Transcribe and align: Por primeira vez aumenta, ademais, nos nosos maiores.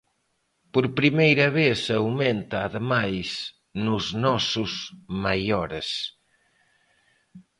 Por 0.73 0.85
primeira 0.99 1.47
vez 1.59 1.79
aumenta, 1.99 2.57
ademais, 2.67 3.29
nos 3.85 4.05
nosos 4.25 4.71
maiores. 5.25 5.87